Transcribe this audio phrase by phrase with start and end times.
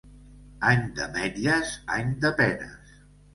[0.69, 2.97] Any d'ametlles, any de penes.